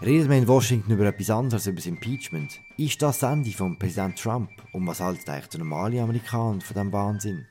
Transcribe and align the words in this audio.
Redet 0.00 0.28
man 0.28 0.38
in 0.38 0.46
Washington 0.46 0.92
über 0.92 1.06
etwas 1.06 1.28
anderes 1.28 1.66
über 1.66 1.74
das 1.74 1.86
Impeachment? 1.86 2.60
Ist 2.76 3.02
das 3.02 3.18
das 3.18 3.32
Ende 3.32 3.50
von 3.50 3.76
Präsident 3.76 4.16
Trump? 4.16 4.48
Und 4.72 4.86
was 4.86 5.00
haltet 5.00 5.28
eigentlich 5.28 5.48
der 5.48 5.58
normale 5.58 6.00
Amerikaner 6.00 6.60
von 6.60 6.74
diesem 6.74 6.92
Wahnsinn? 6.92 7.46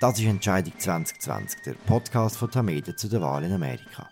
Das 0.00 0.16
ist 0.16 0.24
Entscheidung 0.24 0.74
2020, 0.78 1.62
der 1.62 1.72
Podcast 1.72 2.36
von 2.36 2.52
Tamedia 2.52 2.96
zu 2.96 3.08
der 3.08 3.20
Wahl 3.20 3.42
in 3.42 3.52
Amerika. 3.52 4.08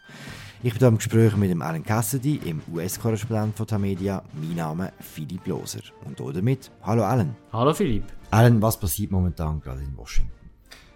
Ich 0.64 0.72
bin 0.72 0.80
hier 0.80 0.88
im 0.88 0.96
Gespräch 0.96 1.36
mit 1.36 1.48
dem 1.48 1.62
Alan 1.62 1.84
Cassidy, 1.84 2.40
im 2.44 2.60
US-Korrespondent 2.74 3.56
von 3.56 3.68
Tamedia. 3.68 4.24
Mein 4.32 4.56
Name 4.56 4.92
ist 4.98 5.08
Philipp 5.08 5.46
Loser. 5.46 5.82
Und 6.04 6.18
damit, 6.18 6.72
hallo 6.82 7.04
Alan. 7.04 7.36
Hallo 7.52 7.72
Philipp. 7.72 8.02
Alan, 8.32 8.60
was 8.60 8.80
passiert 8.80 9.12
momentan 9.12 9.60
gerade 9.60 9.82
in 9.82 9.96
Washington? 9.96 10.32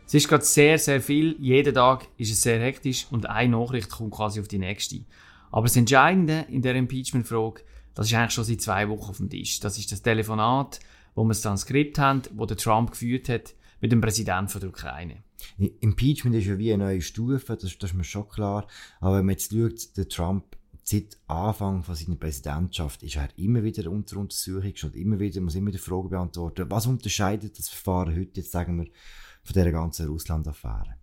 Es 0.09 0.15
ist 0.15 0.29
gerade 0.29 0.45
sehr, 0.45 0.77
sehr 0.77 1.01
viel. 1.01 1.37
Jeden 1.39 1.73
Tag 1.73 2.09
ist 2.17 2.33
es 2.33 2.43
sehr 2.43 2.59
hektisch 2.59 3.07
und 3.13 3.27
eine 3.27 3.57
Nachricht 3.57 3.89
kommt 3.89 4.11
quasi 4.11 4.41
auf 4.41 4.49
die 4.49 4.59
nächste. 4.59 5.05
Aber 5.51 5.67
das 5.67 5.77
Entscheidende 5.77 6.47
in 6.49 6.63
der 6.63 6.75
Impeachment-Frage, 6.75 7.63
das 7.95 8.07
ist 8.07 8.15
eigentlich 8.15 8.33
schon 8.33 8.45
seit 8.45 8.61
zwei 8.61 8.89
Wochen 8.89 9.11
auf 9.11 9.17
dem 9.19 9.31
Tisch. 9.31 9.61
Das 9.61 9.79
ist 9.79 9.91
das 9.93 10.03
Telefonat, 10.03 10.81
wo 11.15 11.25
wir 11.25 11.31
das 11.31 11.43
Transkript 11.43 11.99
haben, 11.99 12.23
wo 12.35 12.47
der 12.47 12.57
Trump 12.57 12.93
geführt 12.93 13.29
hat 13.29 13.55
mit 13.81 13.93
dem 13.93 14.01
Präsidenten 14.01 14.61
der 14.61 14.69
Ukraine. 14.69 15.23
Impeachment 15.81 16.37
ist 16.37 16.47
ja 16.47 16.59
wie 16.59 16.73
eine 16.73 16.85
neue 16.85 17.03
Stufe, 17.03 17.57
das, 17.57 17.77
das 17.79 17.91
ist 17.91 17.97
mir 17.97 18.05
schon 18.05 18.29
klar. 18.29 18.67
Aber 19.01 19.19
wenn 19.19 19.27
man 19.27 19.33
jetzt 19.33 19.53
schaut, 19.53 19.97
der 19.97 20.09
Trump 20.09 20.57
seit 20.83 21.17
Anfang 21.27 21.83
von 21.83 21.95
seiner 21.95 22.17
Präsidentschaft 22.17 23.03
ist 23.03 23.17
er 23.17 23.29
immer 23.37 23.63
wieder 23.63 23.91
unter 23.91 24.19
Untersuchung, 24.19 24.73
schon 24.75 24.93
immer 24.95 25.19
wieder, 25.19 25.41
muss 25.41 25.55
immer 25.55 25.69
wieder 25.69 25.79
Fragen 25.79 26.11
beantworten. 26.11 26.71
Was 26.71 26.87
unterscheidet 26.87 27.59
das 27.59 27.69
Verfahren 27.69 28.17
heute, 28.17 28.41
jetzt 28.41 28.53
sagen 28.53 28.79
wir, 28.79 28.87
von 29.43 29.55
dieser 29.55 29.73
ganzen 29.73 30.09
Russland-Affäre? 30.09 31.00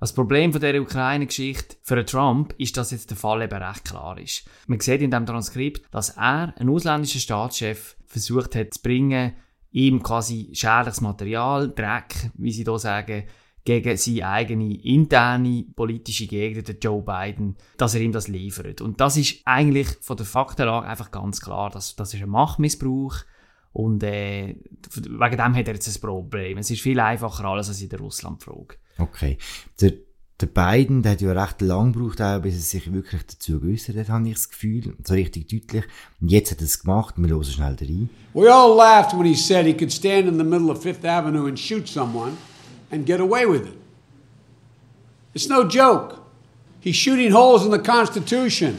Das 0.00 0.14
Problem 0.14 0.50
von 0.50 0.62
der 0.62 0.80
Ukraine-Geschichte 0.80 1.76
für 1.82 2.02
Trump 2.06 2.54
ist, 2.56 2.78
dass 2.78 2.90
jetzt 2.90 3.10
der 3.10 3.18
Fall 3.18 3.42
eben 3.42 3.62
recht 3.62 3.84
klar 3.84 4.18
ist. 4.18 4.48
Man 4.66 4.80
sieht 4.80 5.02
in 5.02 5.10
dem 5.10 5.26
Transkript, 5.26 5.94
dass 5.94 6.16
er, 6.16 6.54
ein 6.58 6.70
ausländischer 6.70 7.18
Staatschef, 7.18 7.96
versucht 8.06 8.54
hat 8.54 8.72
zu 8.72 8.80
bringen, 8.80 9.34
ihm 9.72 10.02
quasi 10.02 10.52
schädliches 10.54 11.02
Material, 11.02 11.68
Dreck, 11.68 12.30
wie 12.32 12.50
sie 12.50 12.64
hier 12.64 12.78
sagen, 12.78 13.24
gegen 13.64 13.94
seine 13.98 14.26
eigene 14.26 14.82
interne 14.82 15.66
politische 15.76 16.26
Gegner, 16.26 16.62
der 16.62 16.78
Joe 16.78 17.02
Biden, 17.02 17.58
dass 17.76 17.94
er 17.94 18.00
ihm 18.00 18.12
das 18.12 18.26
liefert. 18.26 18.80
Und 18.80 19.02
das 19.02 19.18
ist 19.18 19.42
eigentlich 19.44 19.88
von 20.00 20.16
der 20.16 20.24
Faktenlage 20.24 20.86
einfach 20.86 21.10
ganz 21.10 21.42
klar, 21.42 21.68
dass 21.68 21.94
das 21.94 22.14
ist 22.14 22.22
ein 22.22 22.30
Machtmissbrauch 22.30 23.16
und 23.72 24.02
äh, 24.02 24.56
wegen 24.94 25.36
dem 25.36 25.54
hat 25.54 25.68
er 25.68 25.74
jetzt 25.74 25.94
ein 25.94 26.00
Problem. 26.00 26.56
Es 26.56 26.70
ist 26.70 26.80
viel 26.80 26.98
einfacher 26.98 27.44
alles 27.44 27.68
als 27.68 27.82
in 27.82 27.90
der 27.90 28.00
Russland-Frage. 28.00 28.76
Okay. 29.00 29.38
Der, 29.80 29.92
der 30.40 30.46
Biden, 30.46 31.02
der 31.02 31.12
hat 31.12 31.20
ja 31.20 31.32
recht 31.32 31.60
lang 31.60 31.92
gebraucht, 31.92 32.20
auch, 32.20 32.40
bis 32.40 32.54
er 32.54 32.60
sich 32.60 32.92
wirklich 32.92 33.22
dazu 33.26 33.60
geäußert 33.60 33.96
hat, 33.96 34.08
habe 34.08 34.28
ich 34.28 34.34
das 34.34 34.50
Gefühl. 34.50 34.94
So 35.04 35.14
richtig 35.14 35.48
deutlich. 35.48 35.84
Und 36.20 36.30
jetzt 36.30 36.50
hat 36.50 36.60
er 36.60 36.64
es 36.64 36.80
gemacht. 36.80 37.14
Wir 37.16 37.28
hören 37.28 37.44
schnell 37.44 37.76
rein. 37.80 38.10
We 38.34 38.52
all 38.52 38.76
laughed 38.76 39.12
when 39.18 39.26
he 39.26 39.34
said 39.34 39.66
he 39.66 39.74
could 39.74 39.92
stand 39.92 40.28
in 40.28 40.38
the 40.38 40.44
middle 40.44 40.70
of 40.70 40.82
Fifth 40.82 41.04
Avenue 41.04 41.46
and 41.46 41.58
shoot 41.58 41.88
someone 41.88 42.36
and 42.90 43.06
get 43.06 43.20
away 43.20 43.46
with 43.46 43.66
it. 43.66 43.78
It's 45.34 45.48
no 45.48 45.64
joke. 45.64 46.18
He's 46.80 46.96
shooting 46.96 47.32
holes 47.32 47.64
in 47.64 47.70
the 47.70 47.78
Constitution. 47.78 48.78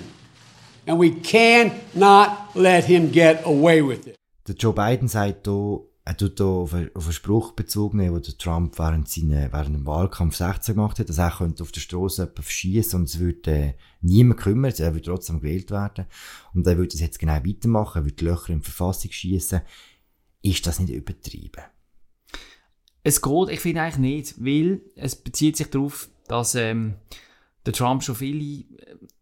And 0.87 0.99
we 0.99 1.11
cannot 1.11 2.55
let 2.55 2.85
him 2.85 3.11
get 3.11 3.45
away 3.45 3.81
with 3.81 4.07
it. 4.07 4.15
Der 4.47 4.55
Joe 4.55 4.73
Biden 4.73 5.07
sagt 5.07 5.45
hier, 5.45 5.81
er 6.03 6.17
tut 6.17 6.37
hier 6.37 6.47
auf 6.47 6.73
einen, 6.73 6.89
auf 6.95 7.05
einen 7.05 7.13
Spruch 7.13 7.51
bezogen, 7.51 7.99
den 7.99 8.13
der 8.13 8.37
Trump 8.37 8.77
während, 8.79 9.07
seine, 9.07 9.49
dem 9.49 9.85
Wahlkampf 9.85 10.35
16 10.35 10.75
gemacht 10.75 10.97
hat, 10.97 11.09
dass 11.09 11.19
er 11.19 11.31
könnte 11.31 11.61
auf 11.61 11.71
der 11.71 11.81
Straße 11.81 12.23
jemanden 12.23 12.41
verschießen 12.41 12.99
und 12.99 13.05
es 13.09 13.19
würde 13.19 13.51
äh, 13.51 13.73
niemand 14.01 14.39
kümmern, 14.39 14.73
er 14.77 14.93
würde 14.93 15.05
trotzdem 15.05 15.41
gewählt 15.41 15.69
werden. 15.69 16.05
Und 16.53 16.65
er 16.65 16.77
würde 16.77 16.89
das 16.89 17.01
jetzt 17.01 17.19
genau 17.19 17.35
weitermachen, 17.45 18.01
er 18.01 18.05
würde 18.05 18.25
Löcher 18.25 18.49
in 18.49 18.59
die 18.59 18.65
Verfassung 18.65 19.11
schießen. 19.11 19.61
Ist 20.41 20.65
das 20.65 20.79
nicht 20.79 20.91
übertrieben? 20.91 21.63
Es 23.03 23.21
geht, 23.21 23.49
ich 23.49 23.59
finde 23.59 23.81
eigentlich 23.81 23.97
nicht, 23.97 24.43
weil 24.43 24.81
es 24.95 25.15
bezieht 25.15 25.57
sich 25.57 25.67
darauf, 25.67 26.09
dass 26.27 26.55
ähm, 26.55 26.95
der 27.65 27.73
Trump 27.73 28.03
schon 28.03 28.15
viele 28.15 28.63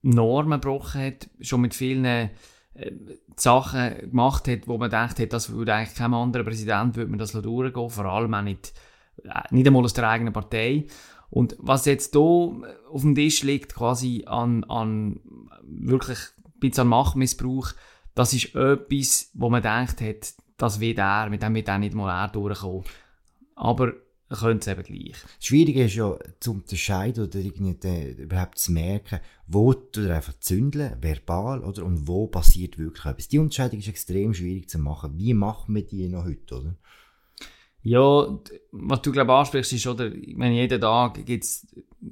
Normen 0.01 0.61
gebrochen 0.61 1.01
hat, 1.01 1.29
schon 1.41 1.61
mit 1.61 1.73
vielen 1.73 2.05
äh, 2.05 2.29
Sachen 3.35 4.09
gemacht 4.09 4.47
hat, 4.47 4.67
wo 4.67 4.77
man 4.77 4.89
gedacht 4.89 5.19
hat, 5.19 5.33
das 5.33 5.49
würde 5.49 5.73
eigentlich 5.73 5.97
kein 5.97 6.13
anderer 6.13 6.43
Präsident 6.43 6.95
würde 6.95 7.09
man 7.09 7.19
das 7.19 7.31
durchgehen, 7.31 7.89
vor 7.89 8.05
allem 8.05 8.33
auch 8.33 8.41
nicht, 8.41 8.73
äh, 9.23 9.41
nicht 9.51 9.67
einmal 9.67 9.83
aus 9.83 9.93
der 9.93 10.09
eigenen 10.09 10.33
Partei. 10.33 10.85
Und 11.29 11.55
was 11.59 11.85
jetzt 11.85 12.13
hier 12.13 12.21
auf 12.21 13.01
dem 13.01 13.15
Tisch 13.15 13.43
liegt, 13.43 13.75
quasi 13.75 14.23
an, 14.25 14.63
an 14.65 15.19
wirklich 15.63 16.19
ein 16.37 16.59
bisschen 16.59 16.83
an 16.83 16.87
Machtmissbrauch, 16.87 17.69
das 18.15 18.33
ist 18.33 18.55
etwas, 18.55 19.29
wo 19.33 19.49
man 19.49 19.61
gedacht 19.61 20.01
hat, 20.01 20.33
das 20.57 20.79
wird 20.79 20.97
er, 20.97 21.29
mit 21.29 21.41
dem 21.41 21.55
wird 21.55 21.67
er 21.67 21.77
nicht 21.77 21.93
mal 21.93 22.09
er 22.09 22.29
durchkommen. 22.29 22.83
Aber 23.55 23.93
könnte 24.37 24.71
es 24.71 24.77
eben 24.77 24.83
gleich. 24.83 25.15
Das 25.21 25.45
Schwierige 25.45 25.85
ist 25.85 25.95
ja, 25.95 26.17
zu 26.39 26.51
unterscheiden 26.51 27.23
oder 27.23 27.39
irgendwie 27.39 28.21
überhaupt 28.21 28.59
zu 28.59 28.71
merken, 28.71 29.19
wo 29.47 29.73
du 29.73 30.13
einfach 30.13 30.37
zündeln, 30.39 30.95
verbal, 31.01 31.63
oder, 31.63 31.83
und 31.83 32.07
wo 32.07 32.27
passiert 32.27 32.77
wirklich 32.77 33.05
etwas. 33.05 33.27
Die 33.27 33.39
Unterscheidung 33.39 33.79
ist 33.79 33.87
extrem 33.87 34.33
schwierig 34.33 34.69
zu 34.69 34.77
machen. 34.77 35.17
Wie 35.17 35.33
machen 35.33 35.73
wir 35.73 35.85
die 35.85 36.07
noch 36.07 36.25
heute, 36.25 36.55
oder? 36.55 36.75
Ja, 37.81 38.39
was 38.71 39.01
du 39.01 39.11
glaube 39.11 39.33
ansprichst, 39.33 39.73
ist, 39.73 39.87
oder, 39.87 40.13
ich 40.13 40.35
meine, 40.35 40.55
jeden 40.55 40.81
Tag 40.81 41.25
gibt 41.25 41.45
es 41.45 41.65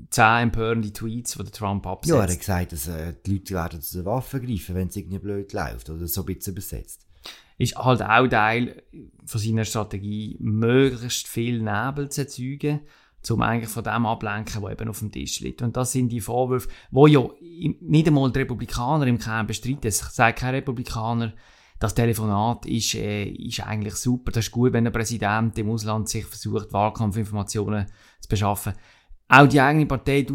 zehn 0.10 0.44
empörende 0.44 0.92
Tweets, 0.94 1.38
die 1.38 1.52
Trump 1.52 1.86
absetzt. 1.86 2.16
Ja, 2.16 2.24
er 2.24 2.32
hat 2.32 2.40
gesagt, 2.40 2.72
dass 2.72 2.88
äh, 2.88 3.14
die 3.26 3.34
Leute 3.34 3.54
werden 3.54 3.82
zu 3.82 3.98
den 3.98 4.06
Waffen 4.06 4.46
greifen, 4.46 4.76
wenn 4.76 4.88
es 4.88 4.96
irgendwie 4.96 5.20
blöd 5.20 5.52
läuft, 5.54 5.90
oder 5.90 6.08
so 6.08 6.22
ein 6.22 6.26
bisschen 6.26 6.54
übersetzt 6.54 7.07
ist 7.58 7.76
halt 7.76 8.04
auch 8.04 8.28
Teil 8.28 8.84
von 9.26 9.42
seiner 9.42 9.66
Strategie, 9.66 10.38
möglichst 10.40 11.28
viel 11.28 11.62
Nebel 11.62 12.10
zu 12.10 12.22
erzeugen, 12.22 12.82
um 13.30 13.42
eigentlich 13.42 13.70
von 13.70 13.84
dem 13.84 14.06
ablenken, 14.06 14.62
was 14.62 14.72
eben 14.72 14.90
auf 14.90 15.00
dem 15.00 15.12
Tisch 15.12 15.42
liegt. 15.42 15.62
Und 15.62 15.76
das 15.76 15.92
sind 15.92 16.10
die 16.10 16.22
Vorwürfe, 16.22 16.70
wo 16.92 17.08
ja 17.08 17.28
nicht 17.82 18.08
einmal 18.08 18.32
die 18.32 18.40
Republikaner 18.40 19.08
im 19.08 19.20
Kern 19.20 19.48
bestreiten. 19.48 19.88
Es 19.88 20.00
sagt 20.00 20.40
kein 20.40 20.56
Republikaner, 20.56 21.34
das 21.80 21.94
Telefonat 21.94 22.66
ist, 22.66 22.96
äh, 22.96 23.26
ist 23.26 23.60
eigentlich 23.60 23.96
super. 23.96 24.32
Das 24.32 24.46
ist 24.46 24.52
gut, 24.52 24.74
wenn 24.74 24.88
ein 24.88 24.94
Präsident 24.94 25.58
im 25.58 25.70
Ausland 25.70 26.10
sich 26.10 26.26
versucht, 26.26 26.74
Wahlkampfinformationen 26.74 27.88
zu 28.20 28.30
beschaffen. 28.30 28.74
Auch 29.28 29.48
die 29.48 29.60
eigene 29.60 29.86
Partei 29.86 30.26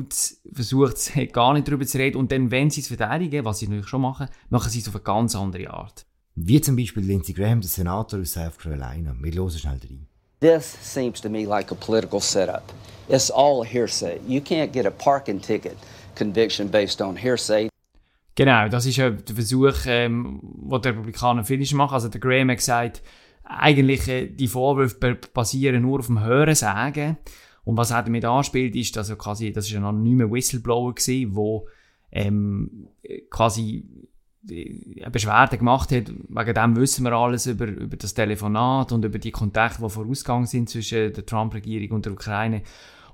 versucht 0.53 1.13
gar 1.33 1.55
nicht 1.55 1.67
darüber 1.67 1.87
zu 1.87 1.99
reden. 1.99 2.19
Und 2.19 2.31
dann, 2.31 2.51
wenn 2.51 2.71
sie 2.71 2.83
es 2.83 2.89
verteidigen, 2.89 3.45
was 3.45 3.59
sie 3.59 3.67
natürlich 3.67 3.89
schon 3.89 4.03
machen, 4.03 4.29
machen 4.51 4.71
sie 4.71 4.81
es 4.81 4.89
auf 4.89 4.95
eine 4.95 5.05
ganz 5.05 5.35
andere 5.35 5.71
Art. 5.71 6.07
Wie 6.35 6.61
zum 6.61 6.77
Beispiel 6.77 7.05
Lindsey 7.05 7.35
Graham, 7.35 7.61
der 7.61 7.69
Senator 7.69 8.21
aus 8.21 8.33
South 8.33 8.59
Carolina. 8.59 9.15
Wir 9.21 9.33
hören 9.33 9.51
schnell 9.51 9.81
rein. 9.83 10.07
This 10.41 10.77
seems 10.83 11.21
to 11.21 11.29
me 11.29 11.45
like 11.45 11.71
a 11.71 11.75
political 11.75 12.21
setup. 12.21 12.73
It's 13.09 13.31
all 13.31 13.65
hearsay. 13.65 14.19
You 14.27 14.41
can't 14.41 14.73
get 14.73 14.87
a 14.87 14.91
parking 14.91 15.41
ticket 15.41 15.77
conviction 16.15 16.71
based 16.71 17.01
on 17.03 17.17
hearsay. 17.17 17.69
Genau, 18.35 18.69
das 18.69 18.87
ist 18.87 18.97
ja 18.97 19.11
der 19.11 19.35
Versuch, 19.35 19.85
ähm, 19.87 20.41
den 20.43 20.83
die 20.83 20.89
Republikaner 20.89 21.45
viel 21.45 21.75
machen. 21.75 21.95
Also 21.95 22.09
der 22.09 22.21
Graham 22.21 22.51
hat 22.51 22.57
gesagt, 22.57 23.03
eigentlich 23.45 24.09
äh, 24.09 24.27
die 24.27 24.49
Vorwürfe 24.49 25.19
basieren 25.35 25.83
nur 25.83 25.99
auf 25.99 26.07
dem 26.07 26.21
Hörensagen. 26.21 27.19
Und 27.65 27.77
was 27.77 27.91
er 27.91 28.03
damit 28.03 28.25
anspielt, 28.25 28.75
ist, 28.75 28.97
dass 28.97 29.11
er 29.11 29.17
quasi, 29.17 29.53
das 29.53 29.69
ist 29.69 29.77
ein 29.77 29.85
anonymer 29.85 30.31
Whistleblower 30.31 30.95
gewesen, 30.95 31.37
wo 31.37 31.69
ähm, 32.11 32.89
quasi 33.31 33.85
eine 34.49 35.11
Beschwerde 35.11 35.59
gemacht 35.59 35.93
hat. 35.93 36.09
Wegen 36.09 36.55
dem 36.55 36.77
wissen 36.77 37.05
wir 37.05 37.13
alles 37.13 37.47
über, 37.47 37.67
über 37.67 37.97
das 37.97 38.15
Telefonat 38.15 38.93
und 38.93 39.05
über 39.05 39.19
die 39.19 39.31
Kontakte, 39.31 39.83
die 39.83 39.91
vorausgegangen 39.91 40.47
sind 40.47 40.69
zwischen 40.69 41.13
der 41.13 41.27
Trump-Regierung 41.27 41.97
und 41.97 42.07
der 42.07 42.13
Ukraine. 42.13 42.63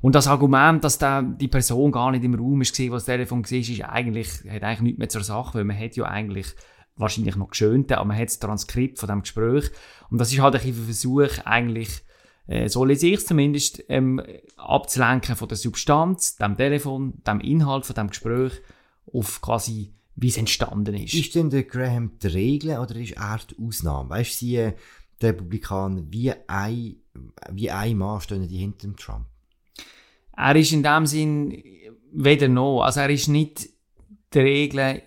Und 0.00 0.14
das 0.14 0.28
Argument, 0.28 0.82
dass 0.84 0.98
da 0.98 1.22
die 1.22 1.48
Person 1.48 1.92
gar 1.92 2.12
nicht 2.12 2.24
im 2.24 2.34
Raum 2.34 2.62
ist, 2.62 2.78
was 2.78 3.04
das 3.04 3.04
Telefon 3.04 3.44
war, 3.44 3.58
ist 3.58 3.84
eigentlich, 3.84 4.28
hat 4.48 4.62
eigentlich 4.62 4.80
nichts 4.80 4.98
mehr 4.98 5.08
zur 5.08 5.24
Sache, 5.24 5.58
weil 5.58 5.64
man 5.64 5.78
hat 5.78 5.96
ja 5.96 6.04
eigentlich 6.04 6.54
wahrscheinlich 6.96 7.36
noch 7.36 7.50
geschönt, 7.50 7.92
aber 7.92 8.04
man 8.04 8.16
hat 8.16 8.28
das 8.28 8.38
Transkript 8.38 8.98
von 8.98 9.08
dem 9.08 9.22
Gespräch. 9.22 9.70
Und 10.10 10.18
das 10.18 10.32
ist 10.32 10.40
halt 10.40 10.54
ein 10.54 10.74
Versuch, 10.74 11.30
eigentlich, 11.44 12.02
äh, 12.46 12.68
so 12.68 12.84
lese 12.84 13.08
ich 13.08 13.14
es 13.14 13.26
zumindest, 13.26 13.84
ähm, 13.88 14.22
abzulenken 14.56 15.36
von 15.36 15.48
der 15.48 15.56
Substanz, 15.56 16.36
dem 16.36 16.56
Telefon, 16.56 17.22
dem 17.26 17.40
Inhalt 17.40 17.86
von 17.86 17.94
dem 17.94 18.08
Gespräch 18.08 18.52
auf 19.12 19.40
quasi 19.40 19.92
wie 20.20 20.28
es 20.28 20.36
entstanden 20.36 20.94
ist. 20.96 21.14
Ist 21.14 21.34
denn 21.36 21.48
der 21.48 21.62
Graham 21.62 22.18
die 22.18 22.26
Regel 22.26 22.76
oder 22.78 22.96
ist 22.96 23.12
er 23.12 23.38
die 23.50 23.64
Ausnahme? 23.64 24.10
Weißt 24.10 24.32
du, 24.32 24.46
sie, 24.46 24.56
äh, 24.56 24.72
die 25.22 25.26
Republikaner, 25.26 26.02
wie 26.10 26.32
ein, 26.48 26.96
wie 27.52 27.70
ein 27.70 27.96
Mann 27.96 28.20
stehen 28.20 28.48
die 28.48 28.58
hinter 28.58 28.88
dem 28.88 28.96
Trump? 28.96 29.26
Er 30.36 30.56
ist 30.56 30.72
in 30.72 30.82
dem 30.82 31.06
Sinn 31.06 31.62
weder 32.12 32.48
noch. 32.48 32.82
Also 32.82 33.00
er 33.00 33.10
ist 33.10 33.28
nicht 33.28 33.68
die 34.34 34.38
Regel. 34.38 35.02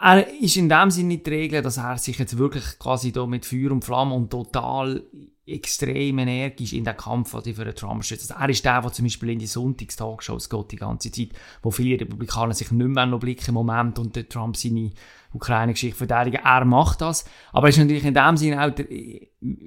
Er 0.00 0.40
ist 0.40 0.56
in 0.56 0.68
dem 0.68 0.90
Sinn 0.90 1.08
nicht 1.08 1.26
die 1.26 1.30
Regel, 1.30 1.62
dass 1.62 1.76
er 1.76 1.98
sich 1.98 2.18
jetzt 2.18 2.36
wirklich 2.36 2.78
quasi 2.78 3.12
da 3.12 3.26
mit 3.26 3.46
Feuer 3.46 3.70
und 3.70 3.84
Flamme 3.84 4.14
und 4.14 4.30
total 4.30 5.04
extrem 5.46 6.18
energisch 6.18 6.72
in 6.72 6.84
den 6.84 6.96
Kampf 6.96 7.30
für 7.30 7.42
den 7.42 7.74
Trump 7.74 8.04
stürzt. 8.04 8.30
Also 8.30 8.42
er 8.42 8.48
ist 8.50 8.64
der, 8.64 8.80
der 8.80 8.92
zum 8.92 9.04
Beispiel 9.04 9.30
in 9.30 9.38
die 9.38 9.46
Sonntagstalkshows 9.46 10.48
geht 10.48 10.72
die 10.72 10.76
ganze 10.76 11.10
Zeit, 11.10 11.30
wo 11.62 11.70
viele 11.70 12.00
Republikaner 12.00 12.54
sich 12.54 12.70
nicht 12.70 12.88
mehr 12.88 13.06
noch 13.06 13.20
blicken 13.20 13.48
im 13.48 13.54
Moment 13.54 13.98
und 13.98 14.14
der 14.14 14.28
Trump 14.28 14.56
seine 14.56 14.92
Ukraine-Geschichte 15.32 15.96
verteidigen. 15.96 16.40
Er 16.44 16.64
macht 16.64 17.00
das, 17.00 17.24
aber 17.52 17.66
er 17.66 17.70
ist 17.70 17.78
natürlich 17.78 18.04
in 18.04 18.14
dem 18.14 18.36
Sinne 18.36 18.64
auch, 18.64 18.70
der, 18.70 18.86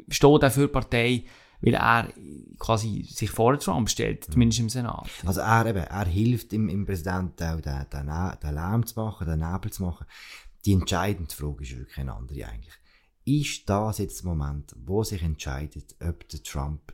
steht 0.09 0.43
auch 0.43 0.51
für 0.51 0.67
die 0.67 0.73
Partei, 0.73 1.23
weil 1.61 1.75
er 1.75 2.09
quasi 2.59 3.05
sich 3.09 3.31
vor 3.31 3.57
Trump 3.57 3.89
stellt, 3.89 4.25
zumindest 4.25 4.59
im 4.59 4.69
Senat. 4.69 5.09
Also 5.25 5.41
er, 5.41 5.65
eben, 5.65 5.83
er 5.83 6.05
hilft 6.05 6.51
im, 6.53 6.67
im 6.69 6.85
Präsidenten 6.85 7.43
auch, 7.43 7.61
den, 7.61 7.85
den, 7.91 8.07
den 8.43 8.53
Lärm 8.53 8.85
zu 8.85 8.99
machen, 8.99 9.27
den 9.27 9.39
Nebel 9.39 9.71
zu 9.71 9.83
machen. 9.83 10.05
Die 10.65 10.73
entscheidende 10.73 11.33
Frage 11.33 11.63
ist 11.63 11.77
wirklich 11.77 11.97
eine 11.97 12.13
andere 12.13 12.45
eigentlich. 12.45 12.73
Ist 13.25 13.69
das 13.69 13.99
jetzt 13.99 14.23
der 14.23 14.29
Moment, 14.29 14.75
wo 14.85 15.03
sich 15.03 15.21
entscheidet, 15.21 15.95
ob 16.01 16.27
der 16.29 16.43
Trump 16.43 16.93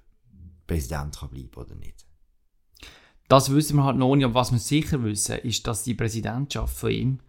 Präsident 0.68 1.18
kann 1.18 1.30
bleiben 1.30 1.56
oder 1.56 1.76
nicht? 1.76 2.06
Das 3.28 3.52
wissen 3.52 3.78
wir 3.78 3.84
halt 3.84 3.98
noch 3.98 4.16
nicht, 4.16 4.26
aber 4.26 4.36
was 4.36 4.52
wir 4.52 4.60
sicher 4.60 5.04
wissen, 5.04 5.38
ist, 5.40 5.66
dass 5.68 5.84
die 5.84 5.94
Präsidentschaft 5.94 6.76
von 6.76 6.92
ihm, 6.92 7.20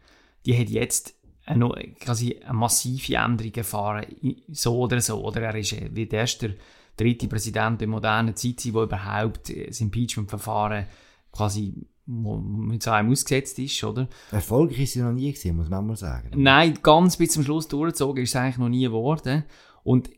die 0.46 0.58
hat 0.58 0.68
jetzt 0.68 1.14
eine, 1.44 1.68
quasi 2.00 2.38
eine 2.38 2.54
massive 2.54 3.16
Änderung 3.16 3.52
erfahren, 3.54 4.06
so 4.48 4.78
oder 4.78 5.00
so. 5.00 5.22
Oder 5.24 5.42
er 5.42 5.54
ist 5.56 5.76
wie 5.94 6.06
der 6.06 6.20
erste 6.20 6.56
dritte 6.96 7.28
Präsident 7.28 7.82
in 7.82 7.90
moderner 7.90 8.34
Zeit, 8.34 8.64
der 8.64 8.82
überhaupt 8.82 9.48
das 9.48 9.80
Impeachment-Verfahren 9.80 10.86
quasi 11.32 11.86
mit 12.10 12.82
so 12.82 12.90
einem 12.90 13.10
ausgesetzt 13.10 13.58
ist, 13.58 13.82
oder? 13.84 14.08
Erfolgreich 14.32 14.80
ist 14.80 14.96
es 14.96 15.02
noch 15.02 15.12
nie 15.12 15.32
gewesen, 15.32 15.56
muss 15.56 15.68
man 15.68 15.86
mal 15.86 15.96
sagen. 15.96 16.30
Nein, 16.36 16.78
ganz 16.82 17.16
bis 17.16 17.32
zum 17.32 17.44
Schluss 17.44 17.68
durchgezogen 17.68 18.24
ist 18.24 18.30
es 18.30 18.36
eigentlich 18.36 18.58
noch 18.58 18.68
nie 18.68 18.84
geworden. 18.84 19.44
Und 19.84 20.10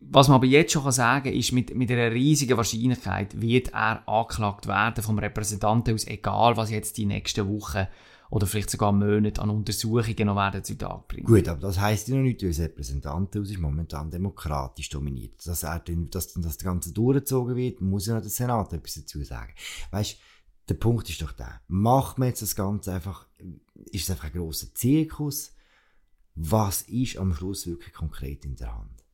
was 0.00 0.28
man 0.28 0.36
aber 0.36 0.46
jetzt 0.46 0.72
schon 0.72 0.90
sagen 0.90 1.24
kann, 1.24 1.32
ist, 1.32 1.52
mit, 1.52 1.74
mit 1.74 1.90
einer 1.90 2.12
riesigen 2.12 2.56
Wahrscheinlichkeit 2.56 3.40
wird 3.40 3.68
er 3.72 4.08
angeklagt 4.08 4.66
werden 4.66 5.02
vom 5.02 5.18
Repräsentanten 5.18 5.94
aus, 5.94 6.06
egal 6.06 6.56
was 6.56 6.70
jetzt 6.70 6.96
die 6.98 7.06
nächsten 7.06 7.48
Wochen 7.48 7.86
oder 8.30 8.46
vielleicht 8.46 8.70
sogar 8.70 8.92
Monate 8.92 9.40
an 9.40 9.50
Untersuchungen 9.50 10.26
noch 10.26 10.36
werden 10.36 10.62
zu 10.62 10.76
Tag 10.76 11.08
bringen. 11.08 11.26
Gut, 11.26 11.48
aber 11.48 11.60
das 11.60 11.80
heisst 11.80 12.08
ja 12.08 12.16
noch 12.16 12.22
nicht, 12.22 12.42
weil 12.42 12.50
das 12.50 12.60
Repräsentantenhaus 12.60 13.50
ist 13.50 13.58
momentan 13.58 14.10
demokratisch 14.10 14.88
dominiert. 14.90 15.34
Dass, 15.46 15.62
er, 15.62 15.80
dass, 15.80 16.34
dass 16.34 16.42
das 16.42 16.58
Ganze 16.58 16.92
durchgezogen 16.92 17.56
wird, 17.56 17.80
muss 17.80 18.06
ja 18.06 18.14
noch 18.14 18.20
der 18.20 18.30
Senat 18.30 18.72
etwas 18.72 18.94
dazu 18.94 19.22
sagen. 19.22 19.52
Weißt, 19.90 20.18
der 20.68 20.74
Punkt 20.74 21.08
ist 21.08 21.22
doch 21.22 21.32
der. 21.32 21.60
Macht 21.68 22.18
man 22.18 22.28
jetzt 22.28 22.42
das 22.42 22.54
Ganze 22.54 22.92
einfach, 22.92 23.26
ist 23.90 24.04
es 24.04 24.10
einfach 24.10 24.26
ein 24.26 24.32
grosser 24.32 24.74
Zirkus? 24.74 25.54
Was 26.34 26.82
ist 26.82 27.16
am 27.16 27.32
Schluss 27.32 27.66
wirklich 27.66 27.94
konkret 27.94 28.44
in 28.44 28.56
der 28.56 28.76
Hand? 28.76 29.04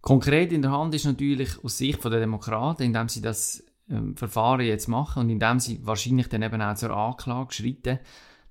Konkret 0.00 0.52
in 0.52 0.62
der 0.62 0.70
Hand 0.70 0.94
ist 0.94 1.04
natürlich 1.04 1.64
aus 1.64 1.78
Sicht 1.78 2.04
der 2.04 2.20
Demokraten, 2.20 2.84
indem 2.84 3.08
sie 3.08 3.20
das 3.20 3.64
ähm, 3.88 4.16
Verfahren 4.16 4.64
jetzt 4.64 4.86
machen 4.86 5.22
und 5.22 5.30
indem 5.30 5.58
sie 5.58 5.84
wahrscheinlich 5.84 6.28
dann 6.28 6.42
eben 6.42 6.62
auch 6.62 6.76
zur 6.76 6.90
Anklage 6.90 7.52
schritten, 7.52 7.98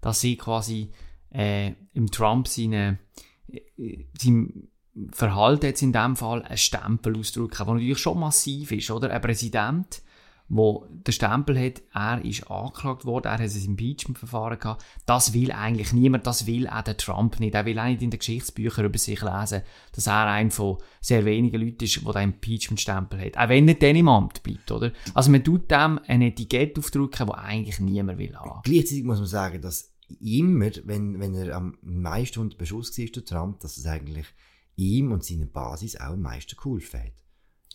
dass 0.02 0.20
sie 0.20 0.36
quasi 0.36 0.92
äh, 1.30 1.74
im 1.94 2.12
Trump 2.12 2.48
seine, 2.48 3.00
äh, 3.48 4.06
sein 4.20 4.68
Verhalten 5.12 5.66
jetzt 5.66 5.82
in 5.82 5.94
dem 5.94 6.16
Fall 6.16 6.42
einen 6.44 6.58
Stempel 6.58 7.18
ausdrücken, 7.18 7.66
der 7.66 7.74
natürlich 7.74 8.00
schon 8.00 8.20
massiv 8.20 8.72
ist, 8.72 8.92
oder? 8.92 9.12
Ein 9.12 9.22
Präsident, 9.22 10.02
wo 10.48 10.86
der 10.90 11.12
Stempel 11.12 11.60
hat, 11.60 11.82
er 11.94 12.24
ist 12.24 12.50
angeklagt 12.50 13.06
worden, 13.06 13.26
er 13.26 13.34
hat 13.34 13.42
ein 13.42 13.66
Impeachment-Verfahren 13.66 14.60
gehabt. 14.60 14.86
Das 15.06 15.34
will 15.34 15.52
eigentlich 15.52 15.92
niemand, 15.92 16.28
das 16.28 16.46
will 16.46 16.68
auch 16.68 16.84
der 16.84 16.98
Trump 16.98 17.40
nicht. 17.40 17.56
Er 17.56 17.66
will 17.66 17.80
auch 17.80 17.86
nicht 17.86 18.04
in 18.04 18.12
den 18.12 18.20
Geschichtsbüchern 18.20 18.86
über 18.86 18.98
sich 18.98 19.22
lesen, 19.22 19.64
dass 19.94 20.08
er 20.08 20.28
ein 20.28 20.52
von 20.52 20.78
sehr 21.02 21.26
wenigen 21.26 21.60
Leuten 21.62 21.84
ist, 21.84 22.06
der 22.06 22.14
den 22.14 22.24
Impeachment-Stempel 22.24 23.20
hat. 23.20 23.38
Auch 23.38 23.50
wenn 23.50 23.68
er 23.68 23.74
dann 23.74 23.96
im 23.96 24.08
Amt 24.08 24.44
bleibt, 24.44 24.72
oder? 24.72 24.92
Also 25.14 25.32
man 25.32 25.44
tut 25.44 25.72
dem 25.72 26.00
ein 26.06 26.22
Etikett 26.22 26.78
aufdrücken, 26.78 27.28
das 27.28 27.38
eigentlich 27.38 27.80
niemand 27.80 28.20
will 28.20 28.36
haben. 28.36 28.62
Gleichzeitig 28.64 29.04
muss 29.04 29.20
man 29.20 29.28
sagen, 29.28 29.62
dass 29.62 29.94
immer, 30.22 30.70
wenn, 30.84 31.20
wenn 31.20 31.34
er 31.34 31.56
am 31.56 31.78
meisten 31.82 32.40
unter 32.40 32.58
Beschuss 32.58 32.98
war, 32.98 33.06
der 33.06 33.26
Trump, 33.26 33.60
dass 33.62 33.78
es 33.78 33.88
eigentlich 33.88 34.28
ihm 34.76 35.12
und 35.12 35.24
seiner 35.24 35.48
Basis 35.48 35.96
auch 35.96 36.14
am 36.14 36.22
meisten 36.22 36.56
geholfen 36.56 37.00
hat. 37.00 37.25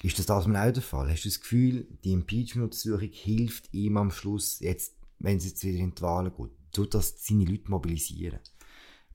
Ist 0.02 0.18
das 0.18 0.26
das 0.26 0.46
auch 0.46 0.50
der 0.50 0.82
Fall? 0.82 1.10
Hast 1.10 1.24
du 1.24 1.28
das 1.28 1.40
Gefühl, 1.40 1.86
die 2.04 2.12
Impeachment-Untersuchung 2.12 3.10
hilft 3.12 3.72
ihm 3.74 3.98
am 3.98 4.10
Schluss, 4.10 4.60
jetzt, 4.60 4.94
wenn 5.18 5.36
es 5.36 5.44
jetzt 5.44 5.62
wieder 5.62 5.78
in 5.78 5.94
die 5.94 6.02
Wahlen 6.02 6.32
geht? 6.34 6.50
Tut 6.72 6.94
das 6.94 7.14
seine 7.18 7.44
Leute 7.44 7.70
mobilisieren? 7.70 8.38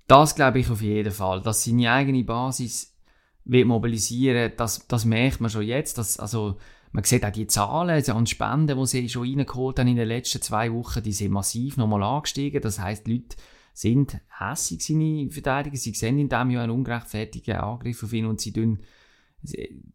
Das 0.07 0.35
glaube 0.35 0.59
ich 0.59 0.69
auf 0.69 0.81
jeden 0.81 1.11
Fall. 1.11 1.41
Dass 1.41 1.63
seine 1.63 1.91
eigene 1.91 2.23
Basis 2.23 2.93
wird 3.45 3.67
mobilisieren, 3.67 4.51
das, 4.57 4.87
das 4.87 5.05
merkt 5.05 5.41
man 5.41 5.49
schon 5.49 5.63
jetzt. 5.63 5.97
Dass, 5.97 6.19
also, 6.19 6.57
man 6.91 7.03
sieht 7.03 7.25
auch 7.25 7.31
die 7.31 7.47
Zahlen 7.47 7.89
also 7.89 8.13
an 8.13 8.27
Spenden, 8.27 8.77
die 8.77 8.85
sie 8.85 9.09
schon 9.09 9.23
reingeholt 9.23 9.79
haben 9.79 9.87
in 9.87 9.95
den 9.95 10.07
letzten 10.07 10.41
zwei 10.41 10.71
Wochen, 10.71 11.01
die 11.01 11.13
sind 11.13 11.31
massiv 11.31 11.77
nochmal 11.77 12.03
angestiegen. 12.03 12.61
Das 12.61 12.79
heißt, 12.79 13.07
die 13.07 13.13
Leute 13.13 13.35
sind 13.73 14.19
hässig, 14.29 14.83
seine 14.83 15.29
Verteidiger. 15.31 15.77
Sie 15.77 15.93
sehen 15.93 16.19
in 16.19 16.29
diesem 16.29 16.51
Jahr 16.51 16.63
einen 16.63 16.71
ungerechtfertigten 16.71 17.55
Angriff 17.55 18.03
auf 18.03 18.13
ihn 18.13 18.25
und 18.27 18.39
sie 18.39 18.53
tun 18.53 18.79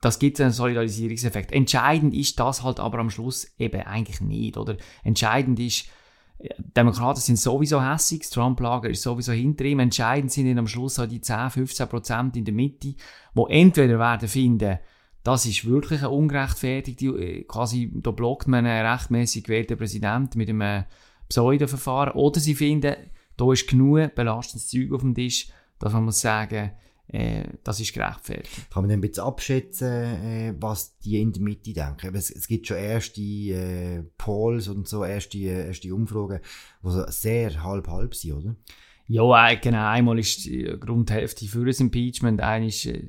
das 0.01 0.19
gibt 0.19 0.41
einen 0.41 0.53
Solidarisierungseffekt. 0.53 1.53
Entscheidend 1.53 2.15
ist 2.15 2.39
das 2.39 2.63
halt 2.63 2.79
aber 2.79 2.99
am 2.99 3.11
Schluss 3.11 3.53
eben 3.59 3.83
eigentlich 3.83 4.21
nicht, 4.21 4.57
oder? 4.57 4.77
Entscheidend 5.03 5.59
ist, 5.59 5.87
Demokraten 6.77 7.21
sind 7.21 7.39
sowieso 7.39 7.83
hässig, 7.83 8.21
das 8.21 8.31
Trump-Lager 8.31 8.89
ist 8.89 9.03
sowieso 9.03 9.33
hinter 9.33 9.65
ihm. 9.65 9.81
Entscheidend 9.81 10.33
sind 10.33 10.59
am 10.59 10.67
Schluss 10.67 10.99
auch 10.99 11.07
die 11.07 11.21
10, 11.21 11.51
15 11.51 11.89
Prozent 11.89 12.37
in 12.37 12.45
der 12.45 12.55
Mitte, 12.55 12.95
wo 13.35 13.47
entweder 13.47 13.99
werden 13.99 14.29
finden, 14.29 14.79
das 15.23 15.45
ist 15.45 15.67
wirklich 15.67 16.01
eine 16.01 16.11
ungerechtfertigte, 16.11 17.07
äh, 17.07 17.45
quasi, 17.45 17.91
da 17.95 18.11
blockt 18.11 18.49
man 18.49 18.65
einen 18.65 18.87
rechtmäßig 18.87 19.45
gewählten 19.45 19.77
Präsident 19.77 20.35
mit 20.35 20.49
einem 20.49 20.85
Pseudo-Verfahren, 21.29 22.13
oder 22.15 22.41
sie 22.41 22.55
finden, 22.55 22.97
da 23.37 23.53
ist 23.53 23.69
genug 23.69 24.15
belastendes 24.15 24.69
Zeug 24.69 24.93
auf 24.93 25.03
dem 25.03 25.15
Tisch, 25.15 25.49
dass 25.79 25.93
man 25.93 26.05
muss 26.05 26.21
sagen, 26.21 26.73
äh, 27.13 27.45
das 27.65 27.81
ist 27.81 27.93
gerechtfertigt. 27.93 28.71
Kann 28.71 28.83
man 28.83 28.91
dann 28.91 28.99
ein 28.99 29.01
bisschen 29.01 29.25
abschätzen, 29.25 29.89
äh, 29.89 30.55
was 30.59 30.97
die 30.99 31.21
in 31.21 31.33
der 31.33 31.43
Mitte 31.43 31.73
denken? 31.73 32.15
Es, 32.15 32.31
es 32.31 32.47
gibt 32.47 32.67
schon 32.67 32.77
erste 32.77 33.21
äh, 33.21 34.03
Polls 34.17 34.69
und 34.69 34.87
so, 34.87 35.05
erste, 35.05 35.39
erste 35.39 35.95
Umfragen, 35.95 36.41
die 36.85 36.91
so 36.91 37.05
sehr 37.09 37.63
halb-halb 37.63 38.15
sind, 38.15 38.33
oder? 38.35 38.57
Ja, 39.09 39.51
äh, 39.51 39.57
genau. 39.57 39.89
Einmal 39.89 40.21
ist 40.21 40.45
die 40.45 40.63
Grundhälfte 40.79 41.47
für 41.47 41.65
das 41.65 41.81
Impeachment, 41.81 42.41
eine 42.41 42.69
ist, 42.69 42.87
äh, 42.87 43.09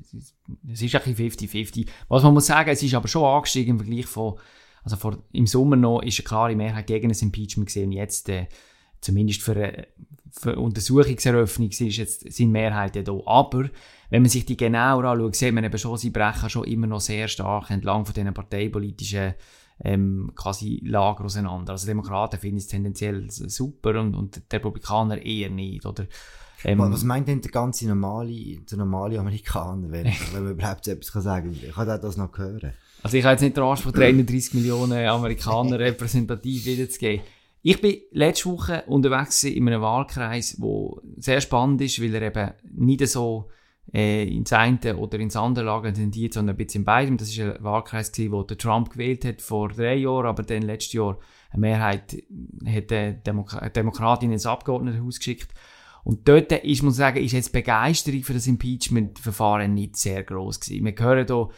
es 0.68 0.82
ist 0.82 0.96
ein 0.96 1.14
bisschen 1.14 1.30
50-50. 1.30 1.86
Was 2.08 2.24
man 2.24 2.34
muss 2.34 2.46
sagen, 2.46 2.70
es 2.70 2.82
ist 2.82 2.94
aber 2.94 3.06
schon 3.06 3.24
angestiegen 3.24 3.78
im 3.78 3.78
Vergleich 3.78 4.06
von, 4.06 4.34
also 4.82 4.96
vor, 4.96 5.22
im 5.30 5.46
Sommer 5.46 5.76
noch 5.76 6.02
ist 6.02 6.18
eine 6.18 6.26
klare 6.26 6.56
Mehrheit 6.56 6.88
gegen 6.88 7.08
das 7.08 7.22
Impeachment 7.22 7.68
gesehen. 7.68 7.92
Jetzt, 7.92 8.28
äh, 8.28 8.48
zumindest 9.02 9.42
für, 9.42 9.56
äh, 9.56 9.86
für 10.30 10.58
Untersuchungseröffnung 10.58 11.68
ist 11.68 11.80
jetzt, 11.80 12.32
sind 12.32 12.50
Mehrheiten 12.50 13.04
da. 13.04 13.12
Aber, 13.26 13.68
wenn 14.08 14.22
man 14.22 14.30
sich 14.30 14.46
die 14.46 14.56
genauer 14.56 15.04
anschaut, 15.04 15.36
sieht 15.36 15.52
man 15.52 15.64
eben 15.64 15.78
schon, 15.78 15.98
sie 15.98 16.10
brechen 16.10 16.48
schon 16.48 16.64
immer 16.64 16.86
noch 16.86 17.00
sehr 17.00 17.28
stark 17.28 17.70
entlang 17.70 18.06
von 18.06 18.14
diesen 18.14 18.32
parteipolitischen 18.32 19.34
ähm, 19.84 20.32
quasi 20.34 20.82
Lager 20.84 21.24
auseinander. 21.24 21.72
Also 21.72 21.86
Demokraten 21.86 22.38
finden 22.38 22.58
es 22.58 22.68
tendenziell 22.68 23.30
super 23.30 24.00
und, 24.00 24.14
und 24.14 24.36
die 24.36 24.56
Republikaner 24.56 25.20
eher 25.20 25.50
nicht, 25.50 25.84
oder? 25.84 26.06
Ähm, 26.64 26.78
was 26.78 27.02
meint 27.02 27.26
denn 27.26 27.40
der 27.40 27.50
ganze 27.50 27.88
normale, 27.88 28.58
der 28.70 28.78
normale 28.78 29.18
Amerikaner, 29.18 29.90
wenn, 29.90 30.06
wenn 30.32 30.44
man 30.44 30.52
überhaupt 30.52 30.86
etwas 30.86 31.12
kann 31.12 31.22
sagen 31.22 31.52
kann? 31.52 31.68
Ich 31.68 31.74
kann 31.74 31.86
das 31.86 32.16
noch 32.16 32.36
hören. 32.38 32.72
Also 33.02 33.16
ich 33.16 33.24
habe 33.24 33.32
jetzt 33.32 33.42
nicht 33.42 33.56
den 33.56 33.64
Anspruch, 33.64 33.94
31 33.94 34.54
Millionen 34.54 35.06
Amerikaner 35.08 35.78
repräsentativ 35.78 36.66
wiederzugeben. 36.66 37.24
Ich 37.64 37.80
bin 37.80 37.98
letzte 38.10 38.50
Woche 38.50 38.82
unterwegs 38.88 39.44
in 39.44 39.68
einem 39.68 39.82
Wahlkreis, 39.82 40.56
wo 40.58 41.00
sehr 41.16 41.40
spannend 41.40 41.80
ist, 41.80 42.02
weil 42.02 42.14
er 42.16 42.22
eben 42.22 42.50
nicht 42.72 43.06
so 43.06 43.50
äh, 43.94 44.24
ins 44.24 44.52
eine 44.52 44.96
oder 44.96 45.20
ins 45.20 45.36
andere 45.36 45.66
Lager 45.66 45.94
tendiert, 45.94 46.34
sondern 46.34 46.56
ein 46.56 46.64
bisschen 46.64 46.80
in 46.80 46.84
beidem. 46.84 47.16
Das 47.18 47.28
ist 47.28 47.38
ein 47.38 47.62
Wahlkreis 47.62 48.12
wo 48.30 48.42
der 48.42 48.58
Trump 48.58 48.90
gewählt 48.90 49.24
hat 49.24 49.40
vor 49.42 49.68
drei 49.68 49.94
Jahren, 49.94 50.26
aber 50.26 50.42
dann 50.42 50.62
letztes 50.62 50.94
Jahr 50.94 51.18
eine 51.50 51.60
Mehrheit 51.60 52.16
hat 52.66 52.90
der 52.90 53.12
Demokra 53.12 53.68
Demokratin 53.68 54.32
ins 54.32 54.46
Abgeordnetenhaus 54.46 55.18
geschickt. 55.18 55.52
Und 56.02 56.26
dort 56.26 56.50
ist, 56.50 56.82
muss 56.82 56.94
ich 56.94 56.98
sagen, 56.98 57.22
ist 57.22 57.30
jetzt 57.30 57.52
Begeisterung 57.52 58.24
für 58.24 58.34
das 58.34 58.48
Impeachment-Verfahren 58.48 59.72
nicht 59.72 59.96
sehr 59.96 60.24
groß 60.24 60.58
gewesen. 60.58 60.84
Wir 60.84 60.94
hören 60.98 61.26
hier 61.28 61.48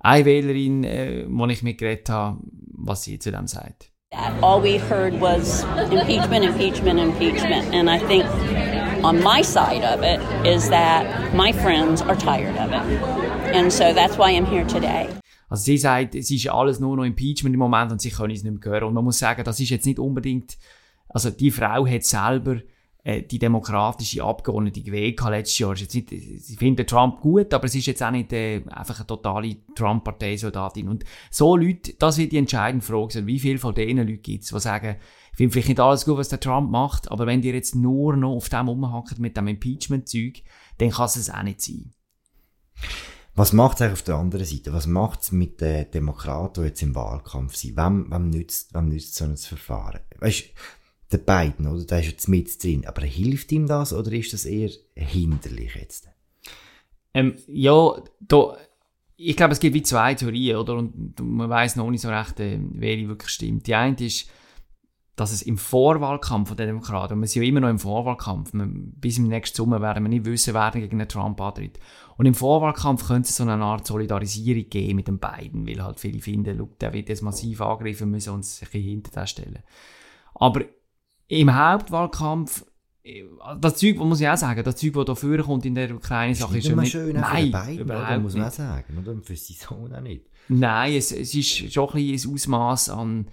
eine 0.00 0.24
Wählerin, 0.24 0.82
äh, 0.82 1.24
wo 1.28 1.46
ich 1.46 1.62
mitgeredet 1.62 2.08
habe, 2.08 2.40
was 2.72 3.04
sie 3.04 3.20
zu 3.20 3.30
dem 3.30 3.46
sagt. 3.46 3.91
All 4.42 4.60
we 4.60 4.76
heard 4.76 5.20
was 5.20 5.64
impeachment, 5.90 6.44
impeachment, 6.44 6.98
impeachment. 6.98 7.74
And 7.74 7.88
I 7.88 7.98
think 7.98 8.24
on 9.02 9.22
my 9.22 9.42
side 9.42 9.82
of 9.84 10.02
it 10.02 10.20
is 10.46 10.68
that 10.68 11.34
my 11.34 11.52
friends 11.52 12.02
are 12.02 12.14
tired 12.14 12.56
of 12.58 12.72
it. 12.72 13.02
And 13.54 13.72
so 13.72 13.92
that's 13.94 14.18
why 14.18 14.32
I'm 14.32 14.44
here 14.44 14.66
today. 14.66 15.08
Also 15.48 15.64
sie 15.64 15.78
sagt, 15.78 16.14
es 16.14 16.30
ist 16.30 16.48
alles 16.48 16.80
nur 16.80 16.96
noch 16.96 17.04
Impeachment 17.04 17.54
im 17.54 17.58
Moment 17.58 17.92
und 17.92 18.00
sie 18.00 18.10
können 18.10 18.32
es 18.34 18.42
nicht 18.42 18.64
mehr 18.64 18.72
hören. 18.72 18.84
Und 18.88 18.94
man 18.94 19.04
muss 19.04 19.18
sagen, 19.18 19.44
das 19.44 19.60
ist 19.60 19.70
jetzt 19.70 19.86
nicht 19.86 19.98
unbedingt, 19.98 20.56
also 21.08 21.30
die 21.30 21.50
Frau 21.50 21.86
hat 21.86 22.04
selber 22.04 22.56
äh, 23.04 23.22
die 23.22 23.38
demokratische 23.38 24.22
Abgeordnete 24.22 24.80
gewählt 24.80 25.20
letztes 25.20 25.58
Jahr. 25.58 25.74
Jetzt 25.74 25.94
nicht, 25.94 26.10
sie 26.10 26.56
finden 26.56 26.86
Trump 26.86 27.20
gut, 27.20 27.52
aber 27.52 27.64
es 27.64 27.74
ist 27.74 27.86
jetzt 27.86 28.02
auch 28.02 28.10
nicht 28.10 28.32
äh, 28.32 28.62
einfach 28.68 28.98
eine 28.98 29.06
totale 29.06 29.56
Trump-Parteisoldatin. 29.74 30.88
Und 30.88 31.04
so 31.30 31.56
Leute, 31.56 31.94
das 31.94 32.18
wird 32.18 32.32
die 32.32 32.38
entscheidende 32.38 32.84
Frage 32.86 33.14
sein. 33.14 33.26
Wie 33.26 33.40
viele 33.40 33.58
von 33.58 33.74
diesen 33.74 33.98
Leuten 33.98 34.22
gibt 34.22 34.44
es, 34.44 34.50
die 34.50 34.60
sagen, 34.60 34.96
ich 35.32 35.36
finde 35.36 35.52
vielleicht 35.52 35.68
nicht 35.68 35.80
alles 35.80 36.04
gut, 36.04 36.18
was 36.18 36.28
der 36.28 36.40
Trump 36.40 36.70
macht, 36.70 37.10
aber 37.10 37.26
wenn 37.26 37.42
ihr 37.42 37.54
jetzt 37.54 37.74
nur 37.74 38.16
noch 38.16 38.36
auf 38.36 38.48
dem 38.48 38.68
rumhackt 38.68 39.18
mit 39.18 39.36
dem 39.36 39.48
Impeachment-Zeug, 39.48 40.42
dann 40.78 40.90
kann 40.90 41.06
es 41.06 41.30
auch 41.30 41.42
nicht 41.42 41.60
sein. 41.62 41.92
Was 43.34 43.54
macht 43.54 43.80
es 43.80 43.92
auf 43.92 44.02
der 44.02 44.16
anderen 44.16 44.44
Seite? 44.44 44.74
Was 44.74 44.86
macht 44.86 45.22
es 45.22 45.32
mit 45.32 45.60
den 45.62 45.90
Demokraten, 45.90 46.60
die 46.60 46.68
jetzt 46.68 46.82
im 46.82 46.94
Wahlkampf 46.94 47.56
sind? 47.56 47.78
Wem, 47.78 48.10
wem, 48.10 48.28
nützt, 48.28 48.74
wem 48.74 48.90
nützt 48.90 49.14
so 49.14 49.24
ein 49.24 49.38
Verfahren? 49.38 50.02
Weißt 50.20 50.50
der 51.12 51.18
beiden, 51.18 51.66
oder? 51.66 51.84
Der 51.84 52.00
ist 52.00 52.10
jetzt 52.10 52.28
mit 52.28 52.62
drin. 52.62 52.86
Aber 52.86 53.02
hilft 53.02 53.52
ihm 53.52 53.66
das 53.66 53.92
oder 53.92 54.12
ist 54.12 54.32
das 54.32 54.44
eher 54.44 54.70
hinderlich 54.94 55.74
jetzt? 55.74 56.08
Ähm, 57.14 57.36
ja, 57.46 57.94
da, 58.20 58.56
ich 59.16 59.36
glaube, 59.36 59.52
es 59.52 59.60
gibt 59.60 59.74
wie 59.74 59.82
zwei 59.82 60.14
Theorien, 60.14 60.56
oder? 60.56 60.74
Und 60.74 61.20
man 61.20 61.50
weiß 61.50 61.76
noch 61.76 61.90
nicht 61.90 62.00
so 62.00 62.08
recht, 62.08 62.40
äh, 62.40 62.58
welche 62.60 63.08
wirklich 63.08 63.30
stimmt. 63.30 63.66
Die 63.66 63.74
eine 63.74 63.96
ist, 63.98 64.28
dass 65.14 65.30
es 65.30 65.42
im 65.42 65.58
Vorwahlkampf 65.58 66.54
der 66.56 66.66
Demokraten, 66.66 67.14
und 67.14 67.20
wir 67.20 67.28
sind 67.28 67.42
ja 67.42 67.48
immer 67.48 67.60
noch 67.60 67.68
im 67.68 67.78
Vorwahlkampf, 67.78 68.52
bis 68.54 69.18
im 69.18 69.28
nächsten 69.28 69.56
Sommer 69.56 69.82
werden 69.82 70.04
wir 70.04 70.08
nicht 70.08 70.24
wissen, 70.24 70.54
wer 70.54 70.70
gegen 70.70 70.98
den 70.98 71.08
Trump 71.08 71.38
antritt. 71.40 71.78
Und 72.16 72.24
im 72.26 72.34
Vorwahlkampf 72.34 73.06
könnte 73.06 73.28
es 73.28 73.36
so 73.36 73.42
eine 73.42 73.62
Art 73.62 73.86
Solidarisierung 73.86 74.70
geben 74.70 74.96
mit 74.96 75.08
den 75.08 75.18
beiden, 75.18 75.66
weil 75.66 75.84
halt 75.84 76.00
viele 76.00 76.20
finden, 76.20 76.66
der 76.80 76.92
wird 76.94 77.10
jetzt 77.10 77.22
massiv 77.22 77.60
angegriffen, 77.60 78.10
müssen 78.10 78.32
uns 78.32 78.62
ein 78.62 78.68
bisschen 78.70 78.82
hinter 78.82 79.26
stellen. 79.26 79.58
Aber 80.34 80.62
im 81.40 81.54
Hauptwahlkampf, 81.54 82.66
das 83.60 83.76
Zeug, 83.76 83.96
muss 83.96 84.20
ich 84.20 84.28
auch 84.28 84.36
sagen, 84.36 84.62
das 84.62 84.76
Zeug, 84.76 84.92
das 84.92 85.06
da 85.06 85.14
vorkommt 85.14 85.64
in 85.64 85.74
der 85.74 85.94
Ukraine-Sache, 85.94 86.58
ist, 86.58 86.64
ist 86.64 86.70
schon 86.70 86.80
nicht... 86.80 86.92
Schön 86.92 87.16
nein, 87.16 87.50
beiden, 87.50 87.78
überhaupt 87.78 88.22
muss 88.22 88.34
man 88.34 88.48
auch 88.48 88.52
sagen, 88.52 88.98
oder? 88.98 89.16
Für 89.22 89.34
seinen 89.34 89.56
Sohn 89.56 89.94
auch 89.94 90.00
nicht. 90.02 90.26
Nein, 90.48 90.92
es, 90.94 91.10
es 91.10 91.34
ist 91.34 91.72
schon 91.72 91.88
ein 91.88 91.94
bisschen 91.94 92.30
ein 92.30 92.34
Ausmaß 92.34 92.88
an 92.90 93.28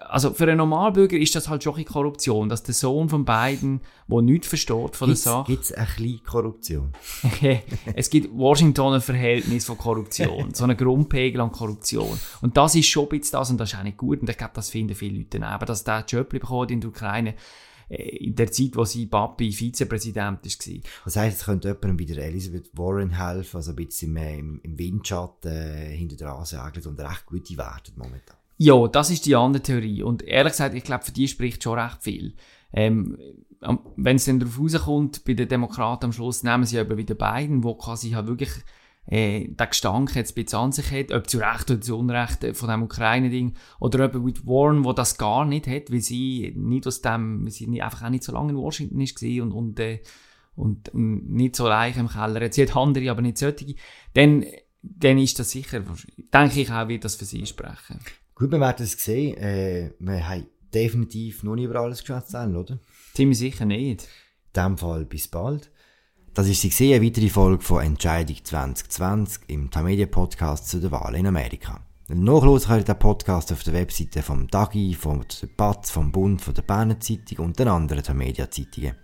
also 0.00 0.32
für 0.32 0.44
einen 0.44 0.58
Normalbürger 0.58 1.16
ist 1.16 1.34
das 1.34 1.48
halt 1.48 1.64
schon 1.64 1.76
ein 1.76 1.84
Korruption, 1.84 2.48
dass 2.48 2.62
der 2.62 2.74
Sohn 2.74 3.08
von 3.08 3.24
beiden, 3.24 3.80
der 4.08 4.22
nichts 4.22 4.46
versteht 4.46 4.96
von 4.96 5.08
gibt's, 5.08 5.24
der 5.24 5.32
Sache. 5.32 5.52
Gibt 5.52 5.64
es 5.64 5.72
ein 5.72 5.86
bisschen 5.96 6.22
Korruption? 6.24 6.92
es 7.94 8.10
gibt 8.10 8.36
Washington 8.36 8.94
ein 8.94 9.00
Verhältnis 9.00 9.64
von 9.64 9.76
Korruption, 9.76 10.54
so 10.54 10.64
einen 10.64 10.76
Grundpegel 10.76 11.40
an 11.40 11.50
Korruption. 11.50 12.18
Und 12.42 12.56
das 12.56 12.74
ist 12.74 12.86
schon 12.86 13.04
ein 13.04 13.08
bisschen 13.08 13.32
das 13.32 13.50
und 13.50 13.58
das 13.58 13.72
ist 13.72 13.78
auch 13.78 13.82
nicht 13.82 13.96
gut 13.96 14.20
und 14.20 14.30
ich 14.30 14.38
glaube, 14.38 14.52
das 14.54 14.70
finden 14.70 14.94
viele 14.94 15.18
Leute 15.18 15.40
auch, 15.46 15.58
dass 15.58 15.84
der 15.84 16.04
Job 16.06 16.28
bekommt 16.28 16.70
in 16.70 16.80
der 16.80 16.90
Ukraine 16.90 17.34
äh, 17.88 18.16
in 18.16 18.34
der 18.34 18.50
Zeit, 18.50 18.76
wo 18.76 18.84
sie 18.84 19.06
Papi 19.06 19.52
Vizepräsident 19.52 20.44
war. 20.44 20.80
Das 21.04 21.16
heisst, 21.16 21.40
es 21.40 21.44
könnte 21.44 21.68
jemandem 21.68 21.98
wie 21.98 22.06
der 22.06 22.24
Elizabeth 22.26 22.70
Warren 22.74 23.10
helfen, 23.10 23.56
also 23.56 23.72
ein 23.72 23.76
bisschen 23.76 24.16
im, 24.16 24.60
im 24.62 24.78
Windschatten 24.78 25.50
äh, 25.50 25.96
hinter 25.96 26.16
der 26.16 26.28
Rase 26.28 26.60
und 26.86 27.00
recht 27.00 27.26
gute 27.26 27.56
Werte 27.56 27.92
momentan. 27.96 28.36
Ja, 28.58 28.88
das 28.88 29.10
ist 29.10 29.26
die 29.26 29.36
andere 29.36 29.62
Theorie. 29.62 30.02
Und 30.02 30.22
ehrlich 30.22 30.52
gesagt, 30.52 30.74
ich 30.74 30.84
glaube, 30.84 31.04
für 31.04 31.12
die 31.12 31.28
spricht 31.28 31.62
schon 31.62 31.78
recht 31.78 32.02
viel. 32.02 32.34
Ähm, 32.72 33.18
wenn 33.96 34.16
es 34.16 34.24
dann 34.24 34.40
darauf 34.40 34.58
rauskommt, 34.58 35.24
bei 35.24 35.34
den 35.34 35.48
Demokraten 35.48 36.06
am 36.06 36.12
Schluss 36.12 36.42
nehmen 36.42 36.64
sie 36.64 36.78
eben 36.78 36.96
wieder 36.96 37.14
beiden, 37.14 37.64
wo 37.64 37.74
quasi 37.74 38.10
halt 38.10 38.26
wirklich 38.26 38.50
äh, 39.06 39.48
den 39.48 39.68
Gestank 39.68 40.14
jetzt 40.14 40.36
ein 40.36 40.44
bisschen 40.44 40.58
an 40.58 40.72
sich 40.72 40.90
hat, 40.90 41.12
ob 41.12 41.28
zu 41.28 41.38
Recht 41.38 41.70
oder 41.70 41.80
zu 41.80 41.96
Unrecht 41.96 42.44
äh, 42.44 42.54
von 42.54 42.68
dem 42.68 42.82
Ukraine-Ding, 42.82 43.54
oder 43.78 44.06
eben 44.06 44.24
mit 44.24 44.46
Warren, 44.46 44.84
wo 44.84 44.92
das 44.92 45.16
gar 45.16 45.44
nicht 45.44 45.66
hat, 45.66 45.90
weil 45.90 46.00
sie 46.00 46.52
nicht 46.56 46.86
aus 46.86 47.02
dem, 47.02 47.48
sie 47.48 47.80
einfach 47.80 48.04
auch 48.04 48.10
nicht 48.10 48.24
so 48.24 48.32
lange 48.32 48.50
in 48.50 48.58
Washington 48.58 49.00
ist 49.00 49.22
und, 49.22 49.52
und, 49.52 49.80
äh, 49.80 50.00
und, 50.54 50.90
nicht 50.92 51.56
so 51.56 51.68
leicht 51.68 51.98
im 51.98 52.08
Keller. 52.08 52.50
Sie 52.50 52.62
hat 52.62 52.76
andere, 52.76 53.10
aber 53.10 53.22
nicht 53.22 53.38
solche. 53.38 53.74
Dann, 54.14 54.44
dann 54.82 55.18
ist 55.18 55.38
das 55.38 55.50
sicher, 55.50 55.82
denke 56.32 56.60
ich 56.60 56.70
auch, 56.70 56.88
wird 56.88 57.04
das 57.04 57.16
für 57.16 57.24
sie 57.24 57.46
sprechen. 57.46 58.00
Gut, 58.38 58.52
wir 58.52 58.60
werden 58.60 58.84
es 58.84 58.92
sehen. 58.92 59.34
Äh, 59.38 59.92
wir 59.98 60.28
haben 60.28 60.46
definitiv 60.72 61.42
noch 61.42 61.54
nicht 61.54 61.64
über 61.64 61.80
alles 61.80 62.00
geschwätzt, 62.00 62.34
oder? 62.34 62.78
Ziemlich 63.14 63.38
sicher 63.38 63.64
nicht. 63.64 64.02
In 64.02 64.08
diesem 64.54 64.78
Fall 64.78 65.06
bis 65.06 65.26
bald. 65.26 65.70
Das 66.34 66.46
ist 66.46 66.60
sie 66.60 66.94
eine 66.94 67.02
weitere 67.02 67.30
Folge 67.30 67.64
von 67.64 67.82
Entscheidung 67.82 68.36
2020 68.44 69.44
im 69.46 69.70
Tamedia 69.70 70.04
Podcast 70.04 70.68
zu 70.68 70.80
der 70.80 70.90
Wahl 70.90 71.14
in 71.14 71.26
Amerika. 71.26 71.80
Nachlesen 72.08 72.68
könnt 72.68 72.82
ihr 72.82 72.94
den 72.94 72.98
Podcast 72.98 73.52
auf 73.52 73.62
der 73.62 73.72
Webseite 73.72 74.22
vom 74.22 74.46
Dagi, 74.48 74.92
vom 74.92 75.24
Batz, 75.56 75.90
vom 75.90 76.12
Bund, 76.12 76.42
von 76.42 76.52
der 76.52 76.62
Berner 76.62 77.00
Zeitung 77.00 77.46
und 77.46 77.58
den 77.58 77.68
anderen 77.68 78.02
Tamedia 78.02 78.50
Zeitungen. 78.50 78.96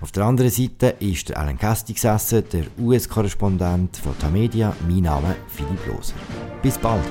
Auf 0.00 0.10
der 0.10 0.24
anderen 0.24 0.50
Seite 0.50 0.96
ist 0.98 1.28
der 1.28 1.38
Alan 1.38 1.56
Casti 1.56 1.92
gesessen, 1.92 2.42
der 2.52 2.64
US-Korrespondent 2.80 3.96
von 3.96 4.18
Tamedia. 4.18 4.74
Mein 4.88 5.04
Name 5.04 5.36
Philipp 5.46 5.86
Loser. 5.86 6.14
Bis 6.62 6.76
bald! 6.76 7.04